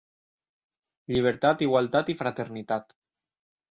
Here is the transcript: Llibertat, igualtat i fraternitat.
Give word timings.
Llibertat, 1.13 1.63
igualtat 1.69 2.13
i 2.15 2.19
fraternitat. 2.25 3.01